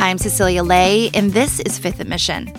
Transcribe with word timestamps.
I'm 0.00 0.16
Cecilia 0.16 0.62
Lei, 0.62 1.10
and 1.12 1.32
this 1.32 1.58
is 1.58 1.76
Fifth 1.76 1.98
and 1.98 2.08
Mission. 2.08 2.52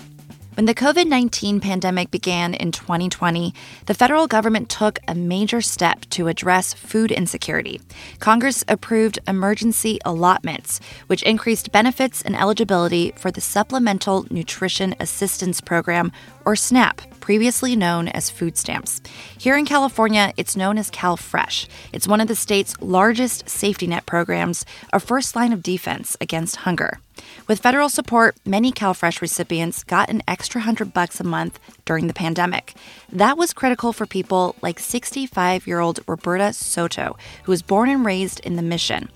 When 0.54 0.66
the 0.66 0.74
COVID 0.74 1.06
19 1.06 1.58
pandemic 1.58 2.10
began 2.10 2.52
in 2.52 2.70
2020, 2.70 3.54
the 3.86 3.94
federal 3.94 4.26
government 4.26 4.68
took 4.68 4.98
a 5.08 5.14
major 5.14 5.62
step 5.62 6.00
to 6.10 6.28
address 6.28 6.74
food 6.74 7.10
insecurity. 7.10 7.80
Congress 8.18 8.62
approved 8.68 9.20
emergency 9.26 9.98
allotments, 10.04 10.80
which 11.06 11.22
increased 11.22 11.72
benefits 11.72 12.20
and 12.20 12.36
eligibility 12.36 13.12
for 13.16 13.30
the 13.30 13.40
Supplemental 13.40 14.26
Nutrition 14.30 14.94
Assistance 15.00 15.62
Program, 15.62 16.12
or 16.44 16.54
SNAP, 16.54 17.00
previously 17.30 17.76
known 17.76 18.08
as 18.08 18.28
food 18.28 18.58
stamps. 18.58 19.00
Here 19.38 19.56
in 19.56 19.64
California, 19.64 20.32
it's 20.36 20.56
known 20.56 20.76
as 20.76 20.90
CalFresh. 20.90 21.68
It's 21.92 22.08
one 22.08 22.20
of 22.20 22.26
the 22.26 22.34
state's 22.34 22.74
largest 22.80 23.48
safety 23.48 23.86
net 23.86 24.04
programs, 24.04 24.64
a 24.92 24.98
first 24.98 25.36
line 25.36 25.52
of 25.52 25.62
defense 25.62 26.16
against 26.20 26.66
hunger. 26.66 26.98
With 27.46 27.60
federal 27.60 27.88
support, 27.88 28.34
many 28.44 28.72
CalFresh 28.72 29.20
recipients 29.20 29.84
got 29.84 30.10
an 30.10 30.24
extra 30.26 30.62
hundred 30.62 30.92
bucks 30.92 31.20
a 31.20 31.24
month 31.24 31.60
during 31.84 32.08
the 32.08 32.14
pandemic. 32.24 32.74
That 33.12 33.38
was 33.38 33.52
critical 33.52 33.92
for 33.92 34.06
people 34.06 34.56
like 34.60 34.80
65 34.80 35.68
year 35.68 35.78
old 35.78 36.00
Roberta 36.08 36.52
Soto, 36.52 37.16
who 37.44 37.52
was 37.52 37.62
born 37.62 37.88
and 37.88 38.04
raised 38.04 38.40
in 38.40 38.56
the 38.56 38.62
Mission. 38.74 39.08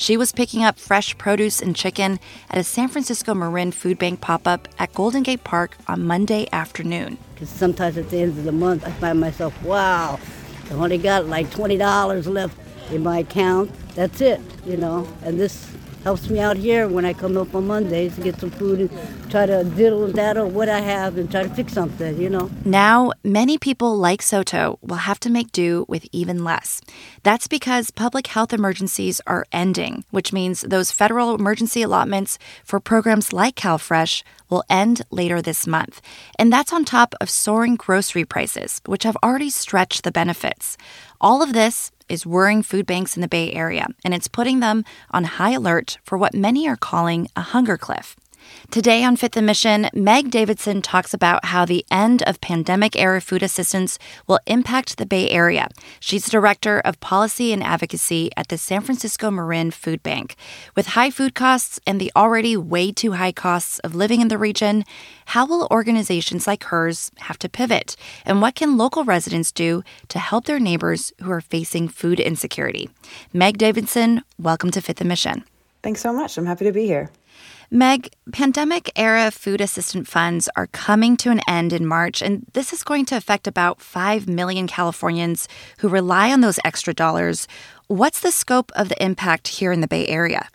She 0.00 0.16
was 0.16 0.32
picking 0.32 0.64
up 0.64 0.78
fresh 0.78 1.18
produce 1.18 1.60
and 1.60 1.76
chicken 1.76 2.20
at 2.48 2.56
a 2.56 2.64
San 2.64 2.88
Francisco 2.88 3.34
Marin 3.34 3.70
Food 3.70 3.98
Bank 3.98 4.22
pop 4.22 4.48
up 4.48 4.66
at 4.78 4.94
Golden 4.94 5.22
Gate 5.22 5.44
Park 5.44 5.76
on 5.86 6.04
Monday 6.04 6.48
afternoon. 6.54 7.18
Because 7.34 7.50
sometimes 7.50 7.98
at 7.98 8.08
the 8.08 8.20
end 8.20 8.38
of 8.38 8.44
the 8.44 8.50
month, 8.50 8.86
I 8.86 8.92
find 8.92 9.20
myself, 9.20 9.62
wow, 9.62 10.18
I 10.70 10.72
only 10.72 10.96
got 10.96 11.26
like 11.26 11.50
$20 11.50 12.26
left 12.32 12.58
in 12.90 13.02
my 13.02 13.18
account. 13.18 13.72
That's 13.94 14.22
it, 14.22 14.40
you 14.64 14.78
know, 14.78 15.06
and 15.22 15.38
this 15.38 15.70
helps 16.02 16.30
me 16.30 16.40
out 16.40 16.56
here 16.56 16.88
when 16.88 17.04
I 17.04 17.12
come 17.12 17.36
up 17.36 17.54
on 17.54 17.66
Mondays 17.66 18.14
to 18.16 18.20
get 18.20 18.40
some 18.40 18.50
food 18.50 18.80
and 18.80 19.30
try 19.30 19.46
to 19.46 19.64
diddle 19.64 20.04
and 20.04 20.14
daddle 20.14 20.48
what 20.48 20.68
I 20.68 20.80
have 20.80 21.18
and 21.18 21.30
try 21.30 21.42
to 21.42 21.48
fix 21.50 21.72
something, 21.72 22.20
you 22.20 22.30
know. 22.30 22.50
Now, 22.64 23.12
many 23.22 23.58
people 23.58 23.96
like 23.96 24.22
Soto 24.22 24.78
will 24.82 24.96
have 24.96 25.20
to 25.20 25.30
make 25.30 25.52
do 25.52 25.84
with 25.88 26.06
even 26.12 26.44
less. 26.44 26.80
That's 27.22 27.48
because 27.48 27.90
public 27.90 28.28
health 28.28 28.52
emergencies 28.52 29.20
are 29.26 29.46
ending, 29.52 30.04
which 30.10 30.32
means 30.32 30.62
those 30.62 30.90
federal 30.90 31.34
emergency 31.34 31.82
allotments 31.82 32.38
for 32.64 32.80
programs 32.80 33.32
like 33.32 33.56
CalFresh 33.56 34.22
will 34.48 34.64
end 34.68 35.02
later 35.10 35.40
this 35.40 35.66
month. 35.66 36.00
And 36.38 36.52
that's 36.52 36.72
on 36.72 36.84
top 36.84 37.14
of 37.20 37.30
soaring 37.30 37.76
grocery 37.76 38.24
prices, 38.24 38.80
which 38.86 39.04
have 39.04 39.16
already 39.22 39.50
stretched 39.50 40.02
the 40.02 40.10
benefits. 40.10 40.76
All 41.20 41.42
of 41.42 41.52
this 41.52 41.92
is 42.10 42.26
worrying 42.26 42.62
food 42.62 42.86
banks 42.86 43.16
in 43.16 43.22
the 43.22 43.28
Bay 43.28 43.52
Area, 43.52 43.86
and 44.04 44.12
it's 44.12 44.28
putting 44.28 44.60
them 44.60 44.84
on 45.10 45.24
high 45.24 45.52
alert 45.52 45.98
for 46.04 46.18
what 46.18 46.34
many 46.34 46.68
are 46.68 46.76
calling 46.76 47.28
a 47.36 47.40
hunger 47.40 47.78
cliff. 47.78 48.16
Today 48.70 49.02
on 49.02 49.16
Fifth 49.16 49.36
Mission, 49.36 49.88
Meg 49.92 50.30
Davidson 50.30 50.80
talks 50.80 51.12
about 51.12 51.46
how 51.46 51.64
the 51.64 51.84
end 51.90 52.22
of 52.22 52.40
pandemic 52.40 52.94
era 52.94 53.20
food 53.20 53.42
assistance 53.42 53.98
will 54.26 54.38
impact 54.46 54.96
the 54.96 55.06
Bay 55.06 55.28
Area. 55.28 55.68
She's 55.98 56.28
director 56.28 56.78
of 56.80 57.00
policy 57.00 57.52
and 57.52 57.62
advocacy 57.62 58.30
at 58.36 58.48
the 58.48 58.58
San 58.58 58.82
Francisco 58.82 59.30
Marin 59.30 59.70
Food 59.70 60.02
Bank. 60.02 60.36
With 60.76 60.88
high 60.88 61.10
food 61.10 61.34
costs 61.34 61.80
and 61.86 62.00
the 62.00 62.12
already 62.14 62.56
way 62.56 62.92
too 62.92 63.12
high 63.12 63.32
costs 63.32 63.78
of 63.80 63.94
living 63.94 64.20
in 64.20 64.28
the 64.28 64.38
region, 64.38 64.84
how 65.26 65.46
will 65.46 65.66
organizations 65.70 66.46
like 66.46 66.64
hers 66.64 67.10
have 67.18 67.38
to 67.40 67.48
pivot? 67.48 67.96
And 68.24 68.40
what 68.40 68.54
can 68.54 68.76
local 68.76 69.04
residents 69.04 69.52
do 69.52 69.82
to 70.08 70.18
help 70.18 70.44
their 70.44 70.60
neighbors 70.60 71.12
who 71.22 71.30
are 71.30 71.40
facing 71.40 71.88
food 71.88 72.20
insecurity? 72.20 72.88
Meg 73.32 73.58
Davidson, 73.58 74.22
welcome 74.38 74.70
to 74.70 74.80
Fifth 74.80 75.02
Mission. 75.02 75.44
Thanks 75.82 76.00
so 76.00 76.12
much. 76.12 76.36
I'm 76.36 76.46
happy 76.46 76.66
to 76.66 76.72
be 76.72 76.86
here. 76.86 77.10
Meg, 77.72 78.12
pandemic 78.32 78.90
era 78.96 79.30
food 79.30 79.60
assistance 79.60 80.10
funds 80.10 80.48
are 80.56 80.66
coming 80.66 81.16
to 81.16 81.30
an 81.30 81.40
end 81.46 81.72
in 81.72 81.86
March, 81.86 82.20
and 82.20 82.44
this 82.52 82.72
is 82.72 82.82
going 82.82 83.04
to 83.04 83.16
affect 83.16 83.46
about 83.46 83.80
5 83.80 84.28
million 84.28 84.66
Californians 84.66 85.46
who 85.78 85.88
rely 85.88 86.32
on 86.32 86.40
those 86.40 86.58
extra 86.64 86.92
dollars. 86.92 87.46
What's 87.86 88.18
the 88.18 88.32
scope 88.32 88.72
of 88.74 88.88
the 88.88 89.00
impact 89.00 89.46
here 89.46 89.70
in 89.70 89.82
the 89.82 89.86
Bay 89.86 90.04
Area? 90.08 90.48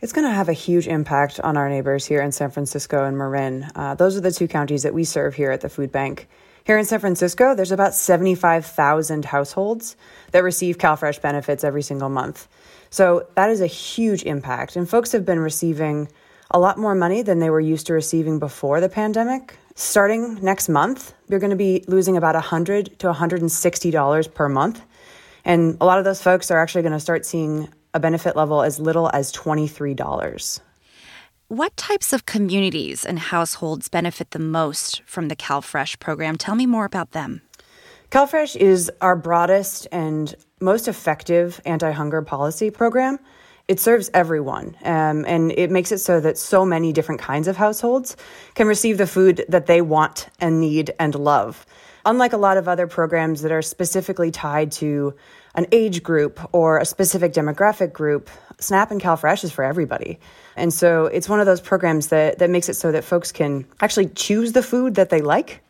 It's 0.00 0.12
going 0.12 0.26
to 0.26 0.34
have 0.34 0.50
a 0.50 0.52
huge 0.52 0.86
impact 0.86 1.40
on 1.40 1.56
our 1.56 1.70
neighbors 1.70 2.04
here 2.04 2.20
in 2.20 2.32
San 2.32 2.50
Francisco 2.50 3.02
and 3.02 3.16
Marin. 3.16 3.70
Uh, 3.74 3.94
those 3.94 4.14
are 4.18 4.20
the 4.20 4.30
two 4.30 4.46
counties 4.46 4.82
that 4.82 4.92
we 4.92 5.04
serve 5.04 5.34
here 5.34 5.52
at 5.52 5.62
the 5.62 5.70
food 5.70 5.90
bank. 5.90 6.28
Here 6.64 6.76
in 6.76 6.84
San 6.84 7.00
Francisco, 7.00 7.54
there's 7.54 7.72
about 7.72 7.94
75,000 7.94 9.24
households 9.24 9.96
that 10.32 10.44
receive 10.44 10.76
CalFresh 10.76 11.22
benefits 11.22 11.64
every 11.64 11.82
single 11.82 12.10
month. 12.10 12.46
So 12.90 13.26
that 13.36 13.48
is 13.48 13.62
a 13.62 13.66
huge 13.66 14.22
impact. 14.24 14.76
And 14.76 14.86
folks 14.86 15.12
have 15.12 15.24
been 15.24 15.40
receiving 15.40 16.08
a 16.52 16.58
lot 16.58 16.78
more 16.78 16.94
money 16.94 17.22
than 17.22 17.38
they 17.38 17.50
were 17.50 17.60
used 17.60 17.86
to 17.86 17.94
receiving 17.94 18.38
before 18.38 18.80
the 18.80 18.88
pandemic. 18.88 19.56
Starting 19.74 20.34
next 20.42 20.68
month, 20.68 21.14
you're 21.28 21.40
going 21.40 21.50
to 21.50 21.56
be 21.56 21.84
losing 21.88 22.16
about 22.16 22.34
100 22.34 22.98
to 22.98 23.06
$160 23.06 24.34
per 24.34 24.48
month. 24.48 24.82
And 25.44 25.76
a 25.80 25.86
lot 25.86 25.98
of 25.98 26.04
those 26.04 26.22
folks 26.22 26.50
are 26.50 26.58
actually 26.58 26.82
going 26.82 26.92
to 26.92 27.00
start 27.00 27.24
seeing 27.24 27.68
a 27.94 28.00
benefit 28.00 28.36
level 28.36 28.62
as 28.62 28.78
little 28.78 29.10
as 29.12 29.32
$23. 29.32 30.60
What 31.48 31.76
types 31.76 32.12
of 32.12 32.24
communities 32.26 33.04
and 33.04 33.18
households 33.18 33.88
benefit 33.88 34.30
the 34.30 34.38
most 34.38 35.02
from 35.04 35.28
the 35.28 35.36
CalFresh 35.36 35.98
program? 35.98 36.36
Tell 36.36 36.54
me 36.54 36.66
more 36.66 36.84
about 36.84 37.10
them. 37.12 37.42
CalFresh 38.10 38.56
is 38.56 38.90
our 39.00 39.16
broadest 39.16 39.86
and 39.90 40.34
most 40.60 40.86
effective 40.86 41.60
anti 41.64 41.90
hunger 41.90 42.22
policy 42.22 42.70
program 42.70 43.18
it 43.68 43.80
serves 43.80 44.10
everyone 44.12 44.76
um, 44.84 45.24
and 45.26 45.52
it 45.52 45.70
makes 45.70 45.92
it 45.92 45.98
so 45.98 46.20
that 46.20 46.36
so 46.36 46.64
many 46.64 46.92
different 46.92 47.20
kinds 47.20 47.48
of 47.48 47.56
households 47.56 48.16
can 48.54 48.66
receive 48.66 48.98
the 48.98 49.06
food 49.06 49.44
that 49.48 49.66
they 49.66 49.80
want 49.80 50.28
and 50.40 50.60
need 50.60 50.92
and 50.98 51.14
love. 51.14 51.64
Unlike 52.04 52.32
a 52.32 52.36
lot 52.36 52.56
of 52.56 52.66
other 52.66 52.86
programs 52.86 53.42
that 53.42 53.52
are 53.52 53.62
specifically 53.62 54.30
tied 54.32 54.72
to 54.72 55.14
an 55.54 55.66
age 55.70 56.02
group 56.02 56.40
or 56.52 56.78
a 56.78 56.84
specific 56.84 57.32
demographic 57.32 57.92
group, 57.92 58.28
SNAP 58.58 58.90
and 58.90 59.00
CalFresh 59.00 59.44
is 59.44 59.52
for 59.52 59.62
everybody. 59.62 60.18
And 60.56 60.72
so 60.72 61.06
it's 61.06 61.28
one 61.28 61.40
of 61.40 61.46
those 61.46 61.60
programs 61.60 62.08
that, 62.08 62.38
that 62.38 62.50
makes 62.50 62.68
it 62.68 62.74
so 62.74 62.92
that 62.92 63.04
folks 63.04 63.30
can 63.30 63.66
actually 63.80 64.08
choose 64.08 64.52
the 64.52 64.62
food 64.62 64.96
that 64.96 65.10
they 65.10 65.20
like. 65.20 65.62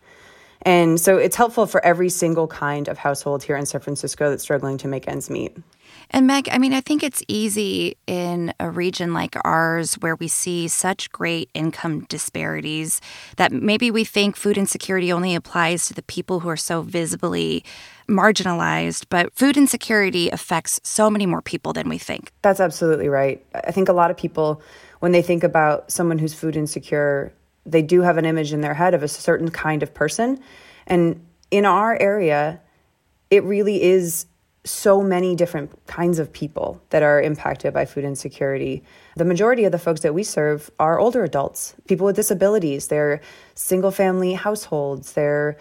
And 0.63 1.01
so 1.01 1.19
it's 1.19 1.37
helpful 1.37 1.67
for 1.67 1.85
every 1.85 2.09
single 2.09 2.47
kind 2.47 2.89
of 2.89 2.97
household 2.97 3.43
here 3.43 3.57
in 3.57 3.67
San 3.67 3.81
Francisco 3.81 4.31
that's 4.31 4.43
struggling 4.43 4.79
to 4.79 4.89
make 4.89 5.09
ends 5.09 5.29
meet. 5.29 5.57
And 6.11 6.27
Meg, 6.27 6.49
I 6.51 6.59
mean, 6.59 6.73
I 6.73 6.81
think 6.81 7.03
it's 7.03 7.23
easy 7.29 7.97
in 8.07 8.53
a 8.61 8.71
region 8.71 9.15
like 9.15 9.37
ours 9.45 9.95
where 9.95 10.17
we 10.17 10.29
see 10.29 10.69
such 10.69 11.11
great 11.11 11.51
income 11.55 12.05
disparities 12.09 13.01
that 13.37 13.53
maybe 13.53 13.91
we 13.91 14.05
think 14.05 14.37
food 14.37 14.59
insecurity 14.59 15.13
only 15.13 15.35
applies 15.35 15.87
to 15.87 15.95
the 15.95 16.03
people 16.03 16.41
who 16.41 16.49
are 16.49 16.57
so 16.57 16.83
visibly 16.83 17.65
marginalized, 18.09 19.07
but 19.09 19.33
food 19.35 19.57
insecurity 19.57 20.29
affects 20.31 20.81
so 20.83 21.09
many 21.09 21.27
more 21.27 21.43
people 21.43 21.73
than 21.73 21.89
we 21.89 21.99
think. 21.99 22.33
That's 22.43 22.61
absolutely 22.61 23.09
right. 23.09 23.45
I 23.55 23.71
think 23.71 23.89
a 23.89 23.93
lot 23.93 24.11
of 24.11 24.17
people, 24.17 24.61
when 25.01 25.13
they 25.13 25.23
think 25.23 25.45
about 25.45 25.91
someone 25.91 26.19
who's 26.19 26.35
food 26.35 26.57
insecure, 26.57 27.33
they 27.65 27.83
do 27.83 28.03
have 28.03 28.19
an 28.19 28.25
image 28.25 28.53
in 28.53 28.61
their 28.61 28.75
head 28.75 28.95
of 28.95 29.03
a 29.03 29.09
certain 29.09 29.51
kind 29.51 29.83
of 29.83 29.95
person. 29.95 30.41
And 30.87 31.25
in 31.51 31.65
our 31.65 31.97
area, 32.01 32.61
it 33.31 33.45
really 33.45 33.83
is 33.83 34.27
so 34.65 35.03
many 35.03 35.35
different 35.35 35.73
kinds 35.87 36.19
of 36.19 36.33
people 36.33 36.81
that 36.91 37.03
are 37.03 37.21
impacted 37.21 37.75
by 37.75 37.85
food 37.85 38.05
insecurity. 38.05 38.85
The 39.17 39.25
majority 39.25 39.65
of 39.65 39.73
the 39.73 39.79
folks 39.79 40.03
that 40.03 40.15
we 40.15 40.23
serve 40.23 40.71
are 40.79 41.01
older 41.01 41.25
adults, 41.25 41.75
people 41.89 42.07
with 42.07 42.17
disabilities, 42.17 42.87
they're 42.87 43.21
single 43.55 43.91
family 43.91 44.35
households, 44.35 45.15
they're 45.15 45.57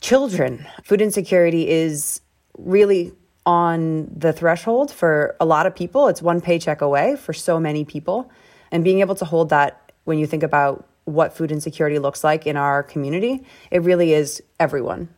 children. 0.00 0.66
Food 0.82 1.02
insecurity 1.02 1.68
is 1.68 2.22
really 2.56 3.12
on 3.44 4.10
the 4.16 4.32
threshold 4.32 4.90
for 4.90 5.36
a 5.38 5.44
lot 5.44 5.66
of 5.66 5.74
people. 5.74 6.08
It's 6.08 6.22
one 6.22 6.40
paycheck 6.40 6.80
away 6.80 7.16
for 7.16 7.32
so 7.32 7.60
many 7.60 7.84
people. 7.84 8.30
And 8.70 8.82
being 8.82 9.00
able 9.00 9.14
to 9.16 9.24
hold 9.24 9.50
that 9.50 9.92
when 10.04 10.18
you 10.18 10.26
think 10.26 10.42
about 10.42 10.88
what 11.04 11.36
food 11.36 11.50
insecurity 11.50 11.98
looks 11.98 12.22
like 12.22 12.46
in 12.46 12.56
our 12.56 12.82
community, 12.82 13.44
it 13.70 13.82
really 13.82 14.12
is 14.12 14.42
everyone. 14.60 15.08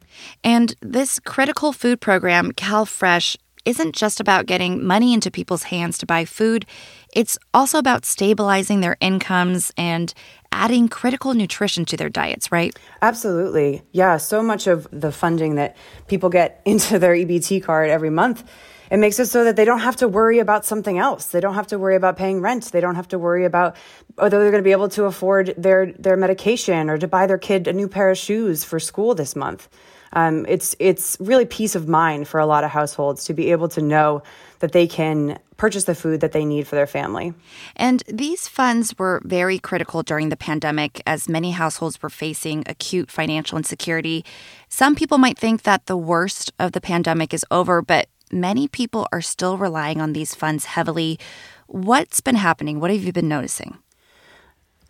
And 0.43 0.75
this 0.81 1.19
critical 1.21 1.73
food 1.73 2.01
program, 2.01 2.53
CalFresh, 2.53 3.37
isn't 3.65 3.95
just 3.95 4.21
about 4.21 4.47
getting 4.47 4.85
money 4.85 5.15
into 5.15 5.31
people's 5.31 5.65
hands 5.65 5.97
to 5.99 6.07
buy 6.07 6.25
food, 6.25 6.67
it's 7.15 7.39
also 7.55 7.79
about 7.79 8.05
stabilizing 8.05 8.81
their 8.81 8.97
incomes 9.01 9.73
and 9.77 10.13
adding 10.53 10.89
critical 10.89 11.35
nutrition 11.35 11.85
to 11.87 11.97
their 11.97 12.09
diets, 12.09 12.53
right? 12.53 12.79
Absolutely. 13.03 13.83
Yeah, 13.93 14.19
so 14.19 14.43
much 14.43 14.67
of 14.67 14.87
the 14.93 15.11
funding 15.11 15.57
that 15.57 15.77
people 16.07 16.29
get 16.29 16.61
into 16.67 16.99
their 16.99 17.15
EBT 17.15 17.63
card 17.63 17.91
every 17.91 18.11
month 18.11 18.45
it 18.95 18.99
makes 18.99 19.19
it 19.19 19.27
so 19.27 19.43
that 19.43 19.57
they 19.57 19.65
don't 19.65 19.81
have 19.81 19.97
to 19.97 20.07
worry 20.07 20.39
about 20.39 20.65
something 20.65 20.99
else. 20.99 21.27
They 21.27 21.41
don't 21.41 21.57
have 21.57 21.67
to 21.67 21.81
worry 21.81 21.97
about 21.97 22.17
paying 22.17 22.41
rent. 22.41 22.71
They 22.71 22.81
don't 22.81 22.95
have 22.95 23.09
to 23.09 23.19
worry 23.19 23.45
about 23.45 23.77
whether 24.15 24.39
they're 24.39 24.53
going 24.53 24.63
to 24.63 24.65
be 24.65 24.71
able 24.71 24.89
to 24.91 25.07
afford 25.07 25.53
their 25.59 25.87
their 25.87 26.17
medication 26.17 26.89
or 26.89 26.97
to 26.99 27.09
buy 27.09 27.27
their 27.27 27.37
kid 27.37 27.67
a 27.67 27.73
new 27.73 27.89
pair 27.89 28.09
of 28.11 28.17
shoes 28.17 28.63
for 28.63 28.79
school 28.79 29.17
this 29.17 29.35
month. 29.35 29.69
Um, 30.13 30.47
it's 30.49 30.77
it's 30.79 31.17
really 31.19 31.45
peace 31.45 31.75
of 31.75 31.89
mind 31.89 32.29
for 32.29 32.39
a 32.39 32.47
lot 32.47 32.63
of 32.63 32.71
households 32.71 33.25
to 33.25 33.35
be 33.35 33.51
able 33.51 33.67
to 33.71 33.83
know 33.83 34.23
that 34.61 34.71
they 34.71 34.87
can 34.87 35.41
purchase 35.57 35.85
the 35.85 35.95
food 35.95 36.21
that 36.21 36.31
they 36.31 36.45
need 36.45 36.69
for 36.69 36.77
their 36.77 36.87
family. 36.87 37.35
And 37.75 38.03
these 38.07 38.47
funds 38.47 38.97
were 38.97 39.21
very 39.25 39.59
critical 39.59 40.05
during 40.05 40.29
the 40.29 40.37
pandemic 40.37 41.03
as 41.05 41.29
many 41.29 41.51
households 41.51 42.01
were 42.01 42.11
facing 42.11 42.63
acute 42.67 43.11
financial 43.11 43.59
insecurity. 43.59 44.25
Some 44.69 44.95
people 44.95 45.19
might 45.19 45.39
think 45.39 45.63
that 45.63 45.87
the 45.87 45.97
worst 45.97 46.53
of 46.61 46.73
the 46.73 46.81
pandemic 46.81 47.35
is 47.35 47.45
over, 47.51 47.83
but 47.83 48.09
many 48.35 48.69
people 48.69 49.07
are 49.13 49.23
still 49.23 49.57
relying 49.57 50.01
on 50.01 50.13
these 50.13 50.35
funds 50.35 50.67
heavily. 50.67 51.19
What's 51.67 52.21
been 52.21 52.35
happening? 52.35 52.81
What 52.81 52.91
have 52.91 53.03
you 53.03 53.13
been 53.13 53.29
noticing? 53.29 53.79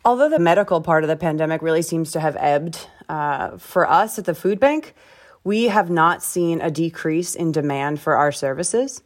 Although 0.03 0.29
the 0.29 0.39
medical 0.39 0.81
part 0.81 1.03
of 1.03 1.07
the 1.07 1.15
pandemic 1.15 1.61
really 1.61 1.81
seems 1.81 2.11
to 2.11 2.19
have 2.19 2.35
ebbed, 2.39 2.87
uh, 3.07 3.57
for 3.57 3.89
us 3.89 4.19
at 4.19 4.25
the 4.25 4.35
food 4.35 4.59
bank, 4.59 4.93
we 5.43 5.65
have 5.65 5.89
not 5.89 6.21
seen 6.23 6.59
a 6.59 6.69
decrease 6.69 7.35
in 7.35 7.51
demand 7.51 7.99
for 7.99 8.17
our 8.17 8.31
services. 8.31 9.01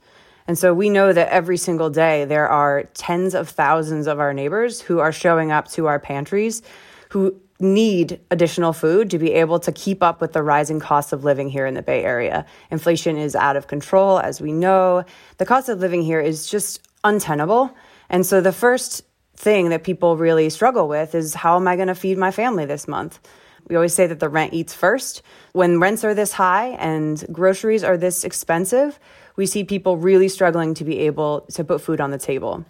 And 0.48 0.58
so 0.58 0.74
we 0.74 0.90
know 0.90 1.14
that 1.14 1.30
every 1.30 1.58
single 1.58 1.90
day 1.90 2.26
there 2.26 2.48
are 2.48 2.84
tens 2.96 3.36
of 3.36 3.50
thousands 3.50 4.08
of 4.08 4.20
our 4.20 4.34
neighbors 4.34 4.82
who 4.82 5.00
are 5.00 5.12
showing 5.12 5.52
up 5.52 5.68
to 5.70 5.86
our 5.86 6.00
pantries 6.00 6.64
who 7.10 7.40
need 7.60 8.22
additional 8.32 8.72
food 8.72 9.10
to 9.10 9.20
be 9.20 9.34
able 9.34 9.60
to 9.60 9.72
keep 9.72 10.02
up 10.02 10.22
with 10.22 10.34
the 10.34 10.42
rising 10.42 10.80
cost 10.80 11.12
of 11.12 11.24
living 11.24 11.50
here 11.50 11.66
in 11.66 11.74
the 11.74 11.82
Bay 11.82 12.04
Area. 12.04 12.46
Inflation 12.72 13.18
is 13.18 13.36
out 13.36 13.58
of 13.58 13.68
control, 13.68 14.20
as 14.20 14.40
we 14.40 14.52
know. 14.52 15.04
The 15.38 15.46
cost 15.46 15.68
of 15.68 15.80
living 15.80 16.02
here 16.02 16.22
is 16.22 16.50
just 16.50 16.82
untenable. 17.04 17.76
And 18.10 18.26
so 18.26 18.40
the 18.40 18.54
first 18.54 19.04
thing 19.36 19.70
that 19.70 19.84
people 19.84 20.18
really 20.18 20.50
struggle 20.50 20.88
with 20.88 21.16
is 21.16 21.34
how 21.34 21.58
am 21.58 21.68
I 21.68 21.76
going 21.76 21.88
to 21.88 21.96
feed 21.96 22.18
my 22.18 22.32
family 22.32 22.66
this 22.66 22.88
month? 22.88 23.20
We 23.68 23.76
always 23.76 23.94
say 23.94 24.08
that 24.08 24.20
the 24.20 24.30
rent 24.30 24.54
eats 24.54 24.74
first. 24.74 25.22
When 25.54 25.80
rents 25.80 26.04
are 26.04 26.14
this 26.14 26.34
high 26.34 26.70
and 26.80 27.24
groceries 27.32 27.84
are 27.84 27.98
this 27.98 28.24
expensive, 28.24 29.00
we 29.36 29.46
see 29.46 29.64
people 29.64 29.98
really 29.98 30.28
struggling 30.28 30.74
to 30.76 30.84
be 30.84 31.00
able 31.00 31.42
to 31.54 31.64
put 31.64 31.82
food 31.82 32.02
on 32.02 32.12
the 32.12 32.18
table. 32.18 32.66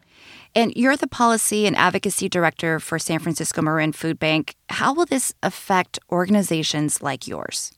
And 0.56 0.74
you're 0.76 0.98
the 0.98 1.08
policy 1.08 1.68
and 1.68 1.76
advocacy 1.76 2.28
director 2.28 2.80
for 2.80 2.98
San 2.98 3.20
Francisco 3.20 3.62
Marin 3.62 3.92
Food 3.92 4.20
Bank. 4.20 4.56
How 4.70 4.94
will 4.94 5.06
this 5.06 5.34
affect 5.44 6.00
organizations 6.12 7.02
like 7.02 7.28
yours? 7.28 7.72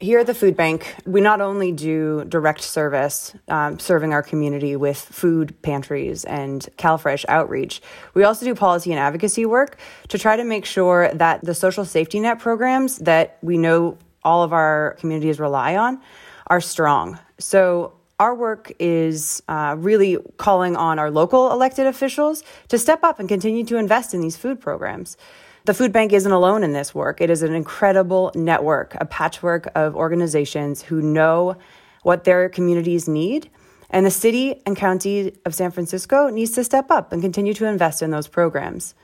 Here 0.00 0.18
at 0.18 0.26
the 0.26 0.34
food 0.34 0.56
bank, 0.56 0.96
we 1.06 1.20
not 1.20 1.40
only 1.40 1.70
do 1.70 2.24
direct 2.24 2.60
service, 2.60 3.36
um, 3.46 3.78
serving 3.78 4.12
our 4.12 4.22
community 4.22 4.74
with 4.74 4.98
food 4.98 5.54
pantries 5.62 6.24
and 6.24 6.68
CalFresh 6.76 7.24
outreach, 7.28 7.80
we 8.12 8.24
also 8.24 8.44
do 8.44 8.52
policy 8.52 8.90
and 8.90 8.98
advocacy 8.98 9.46
work 9.46 9.78
to 10.08 10.18
try 10.18 10.34
to 10.34 10.42
make 10.42 10.64
sure 10.64 11.08
that 11.14 11.44
the 11.44 11.54
social 11.54 11.84
safety 11.84 12.18
net 12.18 12.40
programs 12.40 12.98
that 12.98 13.38
we 13.42 13.56
know 13.56 13.96
all 14.24 14.42
of 14.42 14.52
our 14.52 14.96
communities 14.98 15.38
rely 15.38 15.76
on 15.76 16.00
are 16.48 16.60
strong. 16.60 17.16
So 17.38 17.92
our 18.22 18.36
work 18.36 18.70
is 18.78 19.42
uh, 19.48 19.74
really 19.76 20.16
calling 20.36 20.76
on 20.76 21.00
our 21.00 21.10
local 21.10 21.50
elected 21.50 21.88
officials 21.88 22.44
to 22.68 22.78
step 22.78 23.02
up 23.02 23.18
and 23.18 23.28
continue 23.28 23.64
to 23.64 23.76
invest 23.76 24.14
in 24.14 24.20
these 24.20 24.36
food 24.36 24.60
programs. 24.60 25.16
The 25.64 25.74
food 25.74 25.92
bank 25.92 26.12
isn't 26.12 26.30
alone 26.30 26.62
in 26.62 26.72
this 26.72 26.94
work. 26.94 27.20
It 27.20 27.30
is 27.30 27.42
an 27.42 27.52
incredible 27.52 28.30
network, 28.36 28.94
a 29.00 29.06
patchwork 29.06 29.72
of 29.74 29.96
organizations 29.96 30.82
who 30.82 31.02
know 31.02 31.56
what 32.04 32.22
their 32.22 32.48
communities 32.48 33.08
need. 33.08 33.50
And 33.90 34.06
the 34.06 34.10
city 34.12 34.62
and 34.66 34.76
county 34.76 35.34
of 35.44 35.52
San 35.52 35.72
Francisco 35.72 36.28
needs 36.28 36.52
to 36.52 36.62
step 36.62 36.92
up 36.92 37.12
and 37.12 37.22
continue 37.22 37.54
to 37.54 37.66
invest 37.66 38.02
in 38.02 38.12
those 38.12 38.28
programs. 38.28 38.94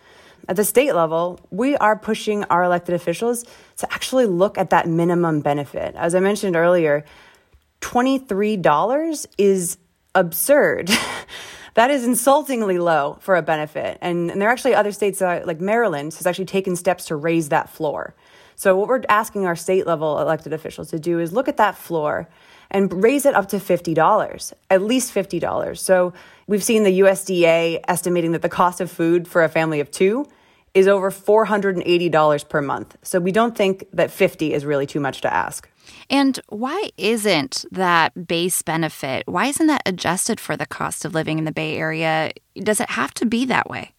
At 0.48 0.54
the 0.54 0.64
state 0.64 0.94
level, 0.94 1.40
we 1.50 1.76
are 1.78 1.98
pushing 1.98 2.44
our 2.44 2.62
elected 2.62 2.94
officials 2.94 3.44
to 3.78 3.92
actually 3.92 4.26
look 4.26 4.56
at 4.56 4.70
that 4.70 4.86
minimum 4.86 5.40
benefit. 5.40 5.96
As 5.96 6.14
I 6.14 6.20
mentioned 6.20 6.54
earlier, 6.54 7.04
$23 7.80 9.26
is 9.38 9.78
absurd. 10.14 10.90
That 11.78 11.92
is 11.92 12.04
insultingly 12.04 12.80
low 12.80 13.18
for 13.20 13.36
a 13.36 13.42
benefit. 13.42 13.98
And, 14.00 14.32
and 14.32 14.42
there 14.42 14.48
are 14.48 14.52
actually 14.52 14.74
other 14.74 14.90
states, 14.90 15.22
uh, 15.22 15.42
like 15.44 15.60
Maryland, 15.60 16.12
has 16.14 16.26
actually 16.26 16.46
taken 16.46 16.74
steps 16.74 17.04
to 17.04 17.14
raise 17.14 17.50
that 17.50 17.70
floor. 17.70 18.16
So, 18.56 18.74
what 18.74 18.88
we're 18.88 19.02
asking 19.08 19.46
our 19.46 19.54
state 19.54 19.86
level 19.86 20.18
elected 20.18 20.52
officials 20.52 20.90
to 20.90 20.98
do 20.98 21.20
is 21.20 21.32
look 21.32 21.46
at 21.46 21.58
that 21.58 21.78
floor 21.78 22.28
and 22.68 22.92
raise 23.00 23.24
it 23.24 23.36
up 23.36 23.48
to 23.50 23.58
$50, 23.58 24.52
at 24.70 24.82
least 24.82 25.14
$50. 25.14 25.78
So, 25.78 26.12
we've 26.48 26.64
seen 26.64 26.82
the 26.82 26.98
USDA 26.98 27.84
estimating 27.86 28.32
that 28.32 28.42
the 28.42 28.48
cost 28.48 28.80
of 28.80 28.90
food 28.90 29.28
for 29.28 29.44
a 29.44 29.48
family 29.48 29.78
of 29.78 29.88
two 29.92 30.26
is 30.74 30.88
over 30.88 31.12
$480 31.12 32.48
per 32.48 32.60
month. 32.60 32.96
So, 33.02 33.20
we 33.20 33.30
don't 33.30 33.56
think 33.56 33.86
that 33.92 34.10
50 34.10 34.52
is 34.52 34.64
really 34.64 34.86
too 34.86 34.98
much 34.98 35.20
to 35.20 35.32
ask. 35.32 35.70
And 36.10 36.38
why 36.48 36.90
isn't 36.96 37.64
that 37.70 38.26
base 38.26 38.62
benefit, 38.62 39.24
why 39.26 39.46
isn't 39.46 39.66
that 39.66 39.82
adjusted 39.86 40.40
for 40.40 40.56
the 40.56 40.66
cost 40.66 41.04
of 41.04 41.14
living 41.14 41.38
in 41.38 41.44
the 41.44 41.52
Bay 41.52 41.76
Area? 41.76 42.32
Does 42.56 42.80
it 42.80 42.90
have 42.90 43.12
to 43.14 43.26
be 43.26 43.44
that 43.46 43.68
way? 43.68 43.92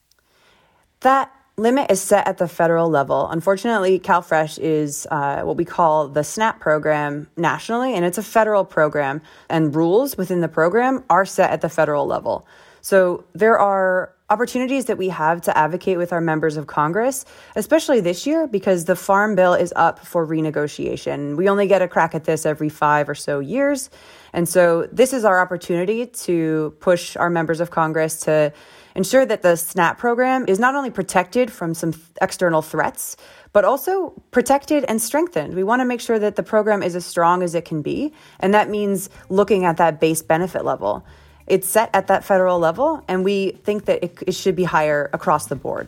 That 1.02 1.32
limit 1.58 1.92
is 1.92 2.02
set 2.02 2.28
at 2.28 2.38
the 2.38 2.48
federal 2.48 2.90
level. 2.90 3.28
Unfortunately, 3.30 4.00
CalFresh 4.00 4.60
is 4.62 5.08
uh, 5.12 5.42
what 5.42 5.58
we 5.58 5.66
call 5.66 6.08
the 6.08 6.24
SNAP 6.24 6.60
program 6.60 7.30
nationally, 7.38 7.94
and 7.94 8.06
it's 8.06 8.18
a 8.18 8.24
federal 8.24 8.66
program, 8.66 9.22
and 9.50 9.76
rules 9.76 10.18
within 10.18 10.42
the 10.42 10.48
program 10.48 11.04
are 11.10 11.26
set 11.26 11.52
at 11.52 11.62
the 11.62 11.70
federal 11.70 12.06
level. 12.06 12.48
So 12.82 13.26
there 13.34 13.60
are 13.60 14.14
opportunities 14.30 14.86
that 14.86 14.98
we 14.98 15.10
have 15.10 15.42
to 15.42 15.58
advocate 15.58 15.98
with 15.98 16.14
our 16.14 16.22
members 16.22 16.58
of 16.58 16.68
Congress, 16.68 17.26
especially 17.56 18.00
this 18.00 18.28
year 18.28 18.48
because 18.48 18.86
the 18.86 18.96
Farm 18.96 19.36
Bill 19.36 19.54
is 19.54 19.74
up 19.76 20.06
for 20.06 20.26
renegotiation. 20.26 21.36
We 21.36 21.50
only 21.50 21.68
get 21.68 21.82
a 21.82 21.88
crack 21.88 22.14
at 22.14 22.26
this 22.26 22.46
every 22.46 22.70
five 22.70 23.10
or 23.10 23.16
so 23.16 23.40
years. 23.40 23.90
And 24.34 24.48
so 24.48 24.88
this 24.92 25.14
is 25.14 25.26
our 25.26 25.40
opportunity 25.40 26.06
to 26.06 26.76
push 26.80 27.18
our 27.18 27.30
members 27.30 27.60
of 27.60 27.72
Congress 27.72 28.20
to 28.22 28.54
ensure 28.96 29.26
that 29.26 29.42
the 29.42 29.56
SNAP 29.56 29.98
program 29.98 30.46
is 30.48 30.60
not 30.60 30.76
only 30.76 30.92
protected 30.92 31.52
from 31.52 31.74
some 31.74 31.94
external 32.22 32.62
threats, 32.62 33.18
but 33.54 33.66
also 33.66 34.10
protected 34.32 34.86
and 34.88 35.02
strengthened. 35.02 35.56
We 35.56 35.64
want 35.64 35.80
to 35.80 35.86
make 35.86 36.02
sure 36.02 36.20
that 36.20 36.36
the 36.36 36.44
program 36.44 36.84
is 36.84 36.96
as 36.96 37.06
strong 37.06 37.42
as 37.42 37.56
it 37.56 37.66
can 37.66 37.82
be. 37.82 38.14
And 38.40 38.54
that 38.54 38.70
means 38.70 39.10
looking 39.30 39.66
at 39.66 39.78
that 39.78 40.00
base 40.00 40.22
benefit 40.22 40.64
level. 40.64 41.06
It's 41.50 41.68
set 41.68 41.90
at 41.94 42.08
that 42.08 42.24
federal 42.24 42.60
level, 42.60 43.04
and 43.08 43.26
we 43.26 43.52
think 43.64 43.86
that 43.86 44.04
it, 44.04 44.24
it 44.28 44.36
should 44.36 44.56
be 44.56 44.64
higher 44.64 45.10
across 45.14 45.48
the 45.48 45.56
board. 45.56 45.88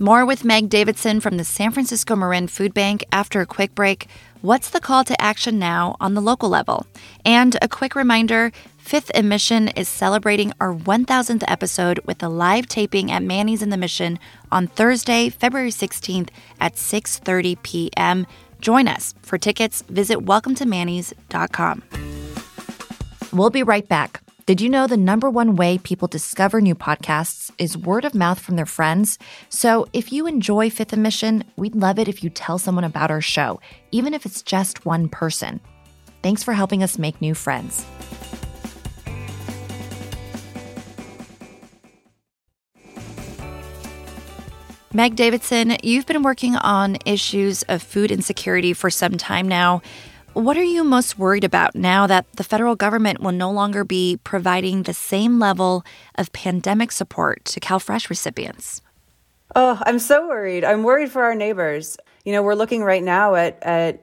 More 0.00 0.26
with 0.26 0.44
Meg 0.44 0.68
Davidson 0.68 1.20
from 1.20 1.36
the 1.36 1.44
San 1.44 1.70
Francisco 1.70 2.16
Marin 2.16 2.48
Food 2.48 2.74
Bank 2.74 3.04
after 3.12 3.40
a 3.40 3.46
quick 3.46 3.74
break. 3.76 4.08
What's 4.40 4.70
the 4.70 4.80
call 4.80 5.04
to 5.04 5.20
action 5.20 5.58
now 5.58 5.96
on 6.00 6.14
the 6.14 6.20
local 6.20 6.48
level? 6.48 6.86
And 7.24 7.56
a 7.62 7.68
quick 7.68 7.94
reminder 7.94 8.50
Fifth 8.76 9.10
and 9.14 9.28
Mission 9.28 9.68
is 9.68 9.88
celebrating 9.88 10.52
our 10.60 10.74
1000th 10.74 11.44
episode 11.46 12.00
with 12.04 12.22
a 12.22 12.28
live 12.28 12.66
taping 12.66 13.10
at 13.10 13.22
Manny's 13.22 13.62
in 13.62 13.70
the 13.70 13.76
Mission 13.76 14.18
on 14.50 14.66
Thursday, 14.66 15.28
February 15.28 15.70
16th 15.70 16.28
at 16.60 16.74
6:30 16.74 17.62
p.m. 17.62 18.26
Join 18.60 18.88
us. 18.88 19.14
For 19.22 19.38
tickets, 19.38 19.82
visit 19.82 20.18
welcometomannys.com. 20.18 21.82
We'll 23.32 23.50
be 23.50 23.62
right 23.62 23.88
back. 23.88 24.23
Did 24.46 24.60
you 24.60 24.68
know 24.68 24.86
the 24.86 24.98
number 24.98 25.30
one 25.30 25.56
way 25.56 25.78
people 25.78 26.06
discover 26.06 26.60
new 26.60 26.74
podcasts 26.74 27.50
is 27.56 27.78
word 27.78 28.04
of 28.04 28.14
mouth 28.14 28.38
from 28.38 28.56
their 28.56 28.66
friends? 28.66 29.18
So 29.48 29.86
if 29.94 30.12
you 30.12 30.26
enjoy 30.26 30.68
Fifth 30.68 30.92
and 30.92 31.02
Mission, 31.02 31.44
we'd 31.56 31.74
love 31.74 31.98
it 31.98 32.08
if 32.08 32.22
you 32.22 32.28
tell 32.28 32.58
someone 32.58 32.84
about 32.84 33.10
our 33.10 33.22
show, 33.22 33.58
even 33.90 34.12
if 34.12 34.26
it's 34.26 34.42
just 34.42 34.84
one 34.84 35.08
person. 35.08 35.60
Thanks 36.22 36.42
for 36.42 36.52
helping 36.52 36.82
us 36.82 36.98
make 36.98 37.22
new 37.22 37.32
friends. 37.32 37.86
Meg 44.92 45.16
Davidson, 45.16 45.78
you've 45.82 46.04
been 46.04 46.22
working 46.22 46.54
on 46.56 46.98
issues 47.06 47.62
of 47.62 47.82
food 47.82 48.12
insecurity 48.12 48.74
for 48.74 48.90
some 48.90 49.16
time 49.16 49.48
now. 49.48 49.80
What 50.34 50.56
are 50.56 50.64
you 50.64 50.82
most 50.82 51.16
worried 51.16 51.44
about 51.44 51.76
now 51.76 52.08
that 52.08 52.26
the 52.32 52.42
federal 52.42 52.74
government 52.74 53.20
will 53.20 53.30
no 53.30 53.52
longer 53.52 53.84
be 53.84 54.18
providing 54.24 54.82
the 54.82 54.92
same 54.92 55.38
level 55.38 55.84
of 56.16 56.32
pandemic 56.32 56.90
support 56.90 57.44
to 57.46 57.60
CalFresh 57.60 58.10
recipients? 58.10 58.82
Oh, 59.54 59.80
I'm 59.86 60.00
so 60.00 60.26
worried. 60.26 60.64
I'm 60.64 60.82
worried 60.82 61.12
for 61.12 61.22
our 61.22 61.36
neighbors. 61.36 61.96
You 62.24 62.32
know, 62.32 62.42
we're 62.42 62.56
looking 62.56 62.82
right 62.82 63.02
now 63.02 63.36
at, 63.36 63.62
at 63.62 64.02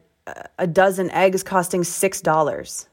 a 0.57 0.67
dozen 0.67 1.11
eggs 1.11 1.43
costing 1.43 1.81
$6. 1.81 2.87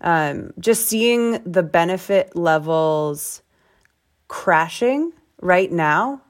Um, 0.00 0.50
just 0.58 0.86
seeing 0.86 1.40
the 1.44 1.62
benefit 1.62 2.34
levels 2.34 3.40
crashing 4.26 5.12
right 5.40 5.70
now 5.70 6.20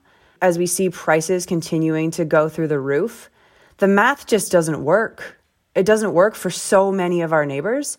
as 0.43 0.59
we 0.59 0.67
see 0.67 0.91
prices 0.91 1.47
continuing 1.47 2.11
to 2.11 2.23
go 2.23 2.49
through 2.49 2.67
the 2.67 2.79
roof, 2.79 3.31
the 3.77 3.87
math 3.87 4.27
just 4.27 4.51
doesn't 4.51 4.83
work. 4.83 5.41
It 5.75 5.85
doesn't 5.85 6.13
work 6.13 6.35
for 6.35 6.49
so 6.49 6.91
many 6.91 7.21
of 7.21 7.33
our 7.33 7.45
neighbors. 7.45 7.97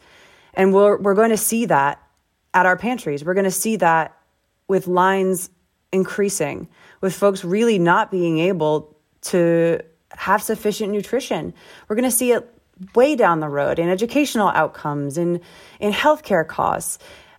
And 0.54 0.72
we're, 0.72 0.96
we're 0.96 1.14
going 1.14 1.30
to 1.30 1.36
see 1.36 1.66
that 1.66 2.02
at 2.54 2.66
our 2.66 2.76
pantries. 2.76 3.24
We're 3.24 3.34
going 3.34 3.44
to 3.44 3.50
see 3.50 3.76
that 3.76 4.16
with 4.66 4.86
lines 4.86 5.50
increasing, 5.92 6.68
with 7.00 7.14
folks 7.14 7.44
really 7.44 7.78
not 7.78 8.10
being 8.10 8.38
able 8.38 8.96
to 9.22 9.80
have 10.10 10.42
sufficient 10.42 10.92
nutrition. 10.92 11.52
We're 11.88 11.96
going 11.96 12.10
to 12.10 12.16
see 12.16 12.32
it 12.32 12.50
way 12.94 13.16
down 13.16 13.40
the 13.40 13.48
road 13.48 13.78
in 13.78 13.88
educational 13.88 14.48
outcomes, 14.48 15.18
in, 15.18 15.40
in 15.80 15.92
healthcare 15.92 16.46
costs. 16.46 16.98